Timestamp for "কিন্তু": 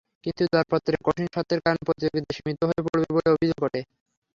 0.23-0.43